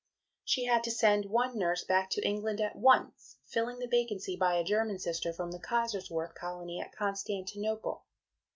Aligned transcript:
She 0.43 0.65
had 0.65 0.83
to 0.85 0.89
send 0.91 1.25
one 1.27 1.59
nurse 1.59 1.83
back 1.83 2.09
to 2.09 2.27
England 2.27 2.59
at 2.59 2.75
once, 2.75 3.37
filling 3.45 3.77
the 3.77 3.85
vacancy 3.85 4.35
by 4.35 4.55
a 4.55 4.63
German 4.63 4.97
Sister 4.97 5.31
from 5.31 5.51
the 5.51 5.59
Kaiserswerth 5.59 6.33
colony 6.33 6.81
at 6.81 6.91
Constantinople. 6.95 8.03